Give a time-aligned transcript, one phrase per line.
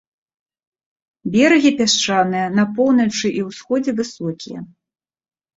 [1.35, 4.59] Берагі пясчаныя, на поўначы і ўсходзе высокія.